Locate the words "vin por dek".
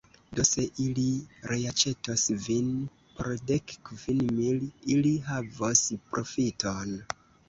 2.45-3.73